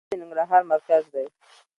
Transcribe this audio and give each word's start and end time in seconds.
جلال 0.03 0.07
اباد 0.11 0.19
د 0.19 0.21
ننګرهار 0.21 0.63
مرکز 0.71 1.03
ده. 1.13 1.23